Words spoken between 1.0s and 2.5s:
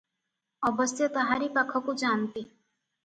ତାହାରି ପାଖକୁ ଯାନ୍ତି।